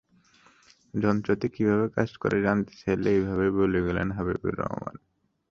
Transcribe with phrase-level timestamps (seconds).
[0.93, 4.95] যন্ত্রটি কীভাবে কাজ করে, জানতে চাইলে এভাবেই বলে গেলেন হাবিবুর রহমান।